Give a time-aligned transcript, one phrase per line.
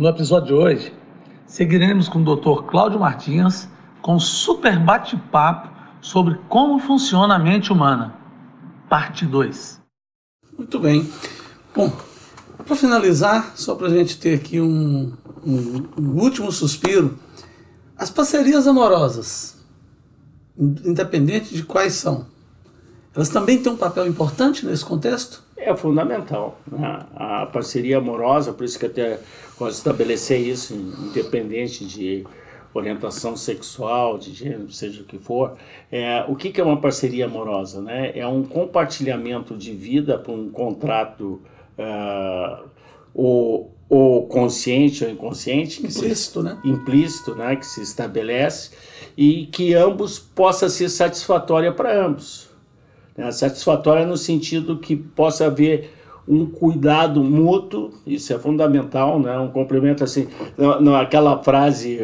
[0.00, 0.94] No episódio de hoje,
[1.46, 2.62] seguiremos com o Dr.
[2.62, 3.68] Cláudio Martins
[4.00, 5.68] com um super bate-papo
[6.00, 8.14] sobre como funciona a mente humana.
[8.88, 9.78] Parte 2.
[10.56, 11.06] Muito bem.
[11.74, 11.92] Bom,
[12.66, 15.12] para finalizar, só para a gente ter aqui um,
[15.44, 17.18] um, um último suspiro,
[17.94, 19.62] as parcerias amorosas,
[20.56, 22.24] independente de quais são,
[23.14, 25.44] elas também têm um papel importante nesse contexto?
[25.60, 26.58] É fundamental.
[26.70, 27.06] Né?
[27.14, 29.18] A parceria amorosa, por isso que até
[29.58, 32.24] gosto de estabelecer isso, independente de
[32.72, 35.56] orientação sexual, de gênero, seja o que for.
[35.90, 37.80] É, o que, que é uma parceria amorosa?
[37.80, 38.12] Né?
[38.16, 41.42] É um compartilhamento de vida por um contrato
[41.78, 42.68] uh,
[43.14, 45.80] ou, ou consciente ou inconsciente.
[45.80, 46.58] Implícito, se, né?
[46.64, 47.56] Implícito, né?
[47.56, 48.70] Que se estabelece
[49.16, 52.49] e que ambos possa ser satisfatória para ambos.
[53.20, 53.30] Né?
[53.30, 55.90] Satisfatória no sentido que possa haver
[56.26, 59.36] um cuidado mútuo, isso é fundamental, né?
[59.38, 60.28] Um complemento assim,
[61.00, 61.98] aquela frase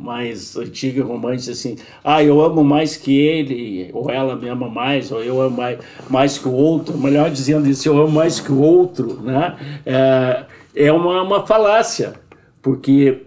[0.00, 5.12] mais antiga, romântica assim, ah, eu amo mais que ele, ou ela me ama mais,
[5.12, 5.78] ou eu amo mais,
[6.10, 9.56] mais que o outro, melhor dizendo isso, eu amo mais que o outro, né?
[9.86, 12.14] É, é uma, uma falácia,
[12.60, 13.22] porque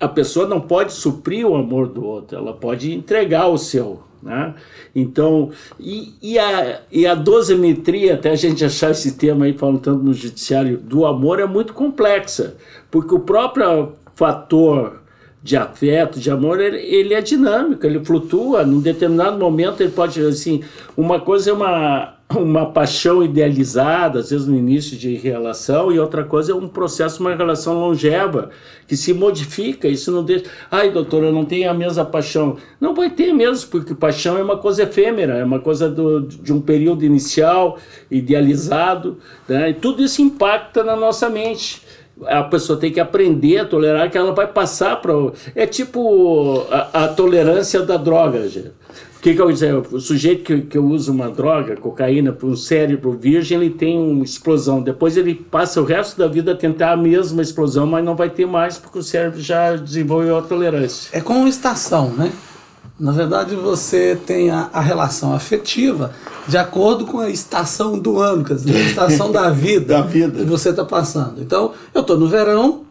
[0.00, 4.54] a pessoa não pode suprir o amor do outro, ela pode entregar o seu, né?
[4.94, 9.80] Então, e, e, a, e a dosimetria, até a gente achar esse tema aí, falando
[9.80, 12.56] tanto no judiciário, do amor é muito complexa,
[12.90, 15.02] porque o próprio fator
[15.42, 20.24] de afeto, de amor, ele, ele é dinâmico, ele flutua, num determinado momento ele pode,
[20.24, 20.62] assim,
[20.96, 26.24] uma coisa é uma uma paixão idealizada, às vezes no início de relação, e outra
[26.24, 28.50] coisa é um processo, uma relação longeva,
[28.86, 32.56] que se modifica, isso não deixa, ai doutor, eu não tenho a mesma paixão.
[32.80, 36.52] Não vai ter mesmo, porque paixão é uma coisa efêmera, é uma coisa do, de
[36.52, 37.78] um período inicial,
[38.10, 39.18] idealizado,
[39.48, 39.70] né?
[39.70, 41.82] e tudo isso impacta na nossa mente
[42.24, 45.12] a pessoa tem que aprender a tolerar que ela vai passar para.
[45.54, 48.72] É tipo a, a, tolerância da droga, gente
[49.22, 49.72] que, que eu dizer?
[49.72, 54.24] O sujeito que, que usa uma droga, cocaína, para um cérebro virgem, ele tem uma
[54.24, 54.82] explosão.
[54.82, 58.28] Depois ele passa o resto da vida a tentar a mesma explosão, mas não vai
[58.28, 61.16] ter mais porque o cérebro já desenvolveu a tolerância.
[61.16, 62.32] É como estação, né?
[62.98, 66.14] Na verdade, você tem a, a, relação afetiva
[66.46, 70.38] de acordo com a estação do ano, quer dizer, a estação da vida, da vida.
[70.38, 71.40] que você está passando.
[71.40, 72.84] Então, eu estou no verão,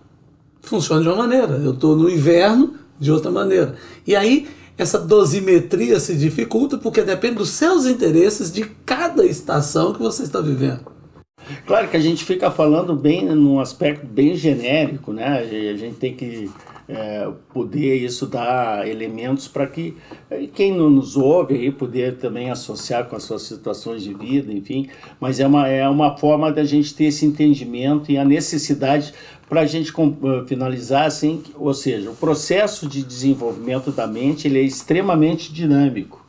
[0.61, 1.53] funciona de uma maneira.
[1.63, 3.75] Eu estou no inverno, de outra maneira.
[4.05, 4.47] E aí
[4.77, 10.39] essa dosimetria se dificulta porque depende dos seus interesses de cada estação que você está
[10.39, 10.91] vivendo.
[11.65, 15.39] Claro que a gente fica falando bem num aspecto bem genérico, né?
[15.39, 16.49] A gente tem que
[16.91, 19.95] é, poder isso dar elementos para que
[20.29, 24.51] é, quem não nos ouve aí poder também associar com as suas situações de vida,
[24.51, 24.89] enfim.
[25.19, 29.13] Mas é uma, é uma forma da gente ter esse entendimento e a necessidade
[29.47, 34.59] para a gente uh, finalizar, assim, ou seja, o processo de desenvolvimento da mente ele
[34.59, 36.20] é extremamente dinâmico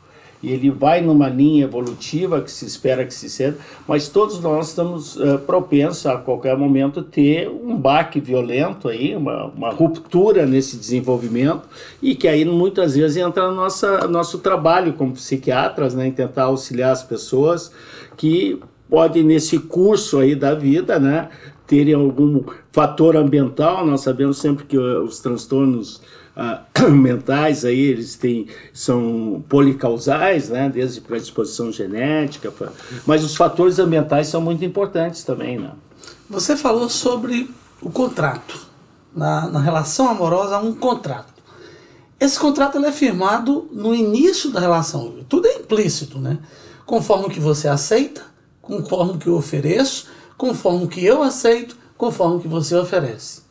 [0.43, 4.69] e ele vai numa linha evolutiva que se espera que se seja, mas todos nós
[4.69, 10.77] estamos uh, propensos a qualquer momento ter um baque violento aí, uma, uma ruptura nesse
[10.77, 11.63] desenvolvimento
[12.03, 16.45] e que aí muitas vezes entra no nossa, nosso trabalho como psiquiatras, né, em tentar
[16.45, 17.73] auxiliar as pessoas
[18.17, 18.59] que
[18.91, 21.31] podem nesse curso aí da vida, né,
[21.73, 23.87] terem algum fator ambiental.
[23.87, 26.03] Nós sabemos sempre que os transtornos
[26.37, 32.53] ah, mentais aí eles têm são policausais, né, desde predisposição genética,
[33.07, 35.71] mas os fatores ambientais são muito importantes também, né?
[36.29, 37.49] Você falou sobre
[37.81, 38.71] o contrato.
[39.15, 41.43] Na, na relação amorosa um contrato.
[42.19, 45.17] Esse contrato é firmado no início da relação.
[45.29, 46.39] Tudo é implícito, né?
[46.87, 48.23] Conforme que você aceita,
[48.63, 50.07] conforme que eu ofereço,
[50.43, 53.43] conforme o que eu aceito, conforme o que você oferece.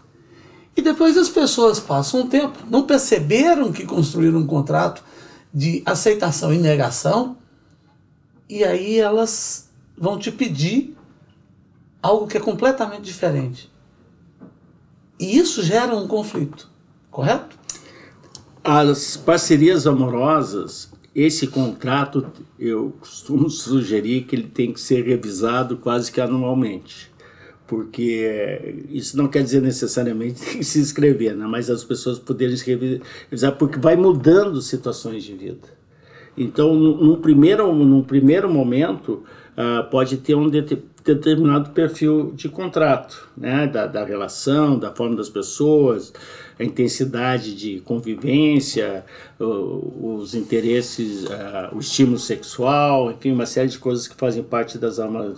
[0.76, 5.02] E depois as pessoas passam um tempo, não perceberam que construíram um contrato
[5.54, 7.38] de aceitação e negação,
[8.50, 10.94] e aí elas vão te pedir
[12.04, 13.72] algo que é completamente diferente.
[15.18, 16.70] E isso gera um conflito,
[17.10, 17.58] correto?
[18.62, 22.25] As parcerias amorosas, esse contrato,
[22.60, 27.12] eu costumo sugerir que ele tem que ser revisado quase que anualmente
[27.72, 31.48] porque isso não quer dizer necessariamente se inscrever, né?
[31.48, 35.81] mas as pessoas poderem revisar, porque vai mudando situações de vida.
[36.38, 39.24] Então, num primeiro, num primeiro momento,
[39.57, 43.68] uh, pode ter um determinado perfil de contrato, né?
[43.68, 46.13] da, da relação, da forma das pessoas,
[46.60, 49.04] a intensidade de convivência,
[49.39, 51.25] os interesses,
[51.72, 55.38] o estímulo sexual, enfim, uma série de coisas que fazem parte das almas.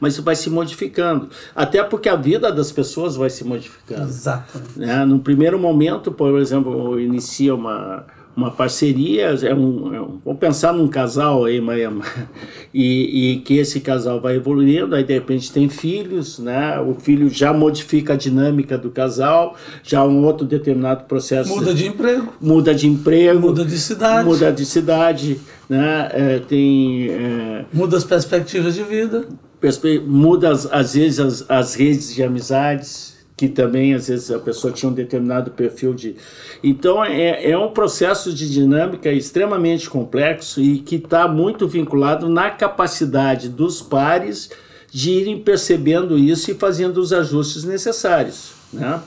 [0.00, 4.08] Mas isso vai se modificando, até porque a vida das pessoas vai se modificando.
[4.08, 4.62] Exato.
[4.74, 5.04] Né?
[5.04, 10.72] No primeiro momento, por exemplo, inicia uma uma parceria, é um, é um, vamos pensar
[10.72, 11.60] num casal aí,
[12.72, 16.80] e, e que esse casal vai evoluindo, aí de repente tem filhos, né?
[16.80, 21.50] O filho já modifica a dinâmica do casal, já um outro determinado processo.
[21.50, 22.32] Muda de emprego.
[22.40, 23.40] Muda de emprego.
[23.40, 24.24] Muda de cidade.
[24.26, 25.38] Muda de cidade,
[25.68, 26.08] né?
[26.12, 27.10] É, tem.
[27.10, 29.26] É, muda as perspectivas de vida.
[29.60, 33.11] Perspe muda às vezes as, as redes de amizades
[33.42, 36.14] que também às vezes a pessoa tinha um determinado perfil de.
[36.62, 42.52] Então é, é um processo de dinâmica extremamente complexo e que está muito vinculado na
[42.52, 44.48] capacidade dos pares
[44.92, 49.00] de irem percebendo isso e fazendo os ajustes necessários, né?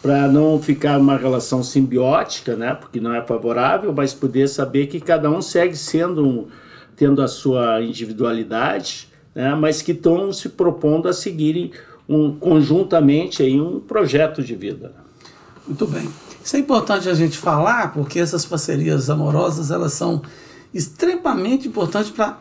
[0.00, 2.72] Para não ficar uma relação simbiótica, né?
[2.72, 6.46] Porque não é favorável, mas poder saber que cada um segue sendo um,
[6.96, 9.54] tendo a sua individualidade, né?
[9.54, 11.72] Mas que estão se propondo a seguirem
[12.08, 14.94] um, conjuntamente aí um projeto de vida.
[15.66, 16.08] Muito bem.
[16.44, 20.22] Isso é importante a gente falar, porque essas parcerias amorosas elas são
[20.74, 22.38] extremamente importantes para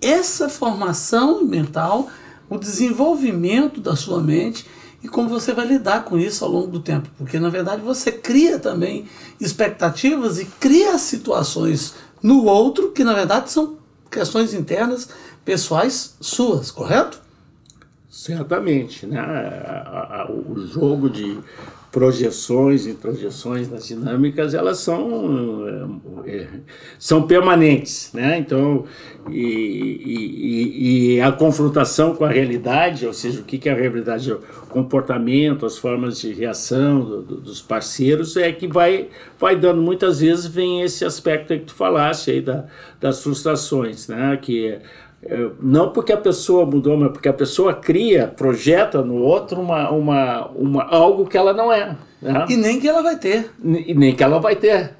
[0.00, 2.08] essa formação mental,
[2.48, 4.64] o desenvolvimento da sua mente
[5.02, 7.08] e como você vai lidar com isso ao longo do tempo.
[7.18, 9.06] Porque, na verdade, você cria também
[9.40, 13.76] expectativas e cria situações no outro que, na verdade, são
[14.10, 15.08] questões internas,
[15.44, 17.20] pessoais suas, correto?
[18.08, 19.20] Certamente, né?
[20.30, 21.38] o jogo de
[21.90, 25.66] projeções e projeções nas dinâmicas elas são
[26.26, 26.46] é, é,
[26.98, 28.38] são permanentes né?
[28.38, 28.84] Então
[29.30, 29.40] e,
[30.06, 34.40] e, e, a confrontação com a realidade ou seja o que é a realidade o
[34.68, 39.08] comportamento as formas de reação do, do, dos parceiros é que vai
[39.38, 39.80] vai dando.
[39.80, 42.66] Muitas vezes vem esse aspecto que tu falaste aí da,
[43.00, 44.36] das frustrações né?
[44.40, 44.78] Que
[45.22, 49.90] é, não porque a pessoa mudou, mas porque a pessoa cria, projeta no outro uma,
[49.90, 51.87] uma, uma, algo que ela não é.
[52.20, 52.46] Né?
[52.48, 53.50] E nem que ela vai ter.
[53.64, 54.92] E nem que ela vai ter.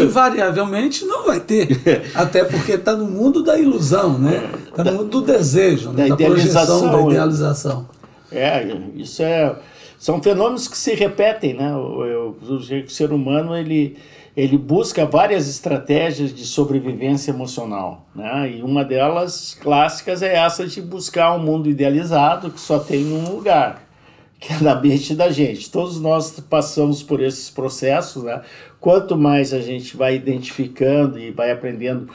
[0.00, 1.68] Invariavelmente não vai ter.
[2.14, 4.50] Até porque está no mundo da ilusão, né?
[4.68, 6.08] Está no mundo do desejo, né?
[6.08, 7.88] da, da projeção, da idealização.
[8.32, 9.54] É, isso é.
[9.98, 11.74] São fenômenos que se repetem, né?
[11.74, 13.96] O, o, o ser humano, ele
[14.36, 18.52] ele busca várias estratégias de sobrevivência emocional, né?
[18.56, 23.30] E uma delas clássicas é essa de buscar um mundo idealizado que só tem um
[23.30, 23.85] lugar,
[24.38, 25.70] que é na mente da gente.
[25.70, 28.42] Todos nós passamos por esses processos, né?
[28.80, 32.08] Quanto mais a gente vai identificando e vai aprendendo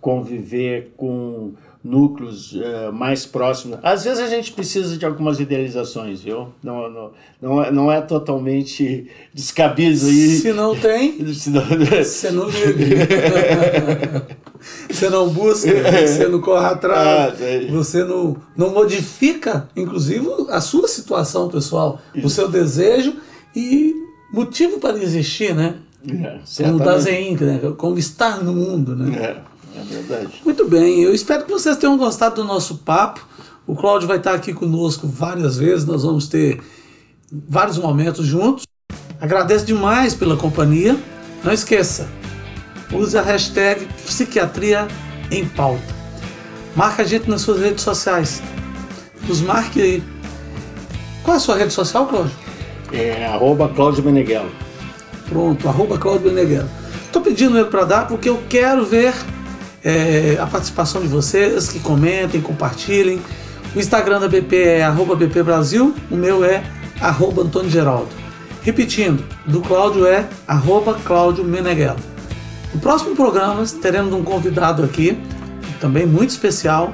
[0.00, 1.54] conviver com
[1.86, 3.78] núcleos uh, mais próximos.
[3.82, 6.48] Às vezes a gente precisa de algumas idealizações, viu?
[6.62, 10.28] Não, não, não, é, não é totalmente descabido aí.
[10.38, 12.96] Se não tem, você não vive.
[14.90, 15.70] você não busca,
[16.06, 22.26] você não corre atrás, ah, você não, não modifica, inclusive, a sua situação pessoal, Isso.
[22.26, 23.14] o seu desejo
[23.54, 23.94] e
[24.32, 25.76] motivo para existir, né?
[26.08, 27.60] É, como Dasein, né?
[27.76, 29.16] como estar no mundo, né?
[29.18, 29.56] É.
[29.76, 30.40] É verdade.
[30.42, 33.26] Muito bem, eu espero que vocês tenham gostado do nosso papo.
[33.66, 36.62] O Cláudio vai estar aqui conosco várias vezes, nós vamos ter
[37.30, 38.64] vários momentos juntos.
[39.20, 40.96] Agradeço demais pela companhia.
[41.44, 42.08] Não esqueça,
[42.92, 44.86] use a hashtag Psiquiatria
[45.30, 45.82] em Pauta.
[46.74, 48.42] Marca a gente nas suas redes sociais.
[49.26, 50.02] Nos marque aí.
[51.22, 52.32] Qual é a sua rede social, Cláudio?
[52.92, 54.50] É arroba Cláudio Meneghello.
[55.28, 56.68] Pronto, arroba Cláudio Meneghello.
[57.04, 59.14] Estou pedindo ele para dar porque eu quero ver
[59.82, 63.20] é, a participação de vocês, que comentem, compartilhem.
[63.74, 66.62] O Instagram da BP é arroba BP Brasil, o meu é
[67.00, 68.08] arroba Antônio Geraldo.
[68.62, 72.15] Repetindo, do Cláudio é arroba Cláudio Meneghello.
[72.76, 75.18] No próximo programa teremos um convidado aqui,
[75.80, 76.92] também muito especial.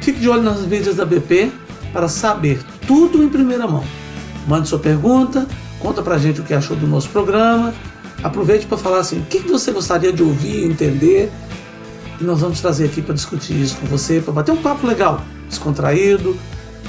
[0.00, 1.52] Fique de olho nas mídias da BP
[1.92, 3.84] para saber tudo em primeira mão.
[4.46, 5.46] Mande sua pergunta,
[5.80, 7.74] conta pra gente o que achou do nosso programa.
[8.22, 11.30] Aproveite para falar assim, o que você gostaria de ouvir, entender
[12.18, 15.22] e nós vamos trazer aqui para discutir isso com você, para bater um papo legal,
[15.46, 16.38] descontraído,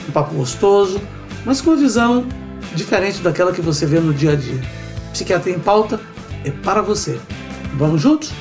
[0.08, 1.02] um papo gostoso,
[1.46, 2.26] mas com uma visão
[2.74, 4.62] diferente daquela que você vê no dia a dia.
[5.12, 6.00] Psiquiatria em Pauta
[6.46, 7.20] é para você.
[7.74, 8.32] Vamos juntos?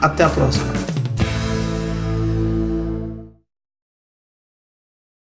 [0.00, 0.79] Até a próxima!